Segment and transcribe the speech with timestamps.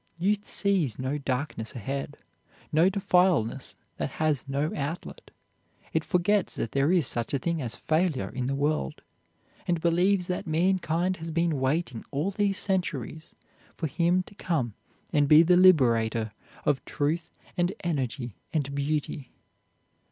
[0.17, 2.17] Youth sees no darkness ahead,
[2.71, 5.29] no defile that has no outlet,
[5.93, 9.03] it forgets that there is such a thing as failure in the world,
[9.67, 13.35] and believes that mankind has been waiting all these centuries
[13.77, 14.73] for him to come
[15.13, 16.31] and be the liberator
[16.65, 19.31] of truth and energy and beauty.